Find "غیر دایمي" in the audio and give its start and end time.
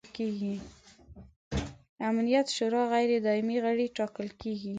2.91-3.57